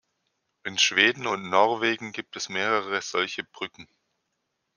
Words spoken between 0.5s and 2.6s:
In Schweden und Norwegen gibt es